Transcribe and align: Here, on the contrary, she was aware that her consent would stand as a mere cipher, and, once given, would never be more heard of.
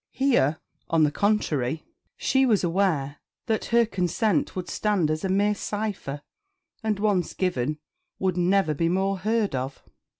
Here, 0.13 0.57
on 0.89 1.03
the 1.03 1.11
contrary, 1.11 1.85
she 2.17 2.43
was 2.43 2.63
aware 2.63 3.17
that 3.45 3.65
her 3.65 3.85
consent 3.85 4.55
would 4.55 4.67
stand 4.67 5.11
as 5.11 5.23
a 5.23 5.29
mere 5.29 5.53
cipher, 5.53 6.23
and, 6.83 6.97
once 6.97 7.35
given, 7.35 7.77
would 8.17 8.35
never 8.35 8.73
be 8.73 8.89
more 8.89 9.19
heard 9.19 9.53
of. 9.53 9.83